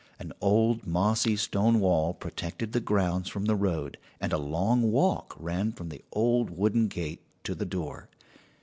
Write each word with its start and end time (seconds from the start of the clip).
An 0.17 0.33
old, 0.41 0.87
mossy 0.87 1.35
stone 1.35 1.79
wall 1.79 2.15
protected 2.15 2.71
the 2.71 2.79
grounds 2.79 3.29
from 3.29 3.45
the 3.45 3.55
road, 3.55 3.99
and 4.19 4.33
a 4.33 4.37
long 4.39 4.91
walk 4.91 5.35
ran 5.37 5.71
from 5.73 5.89
the 5.89 6.03
old 6.11 6.49
wooden 6.49 6.87
gate 6.87 7.21
to 7.43 7.53
the 7.53 7.65
door. 7.67 8.09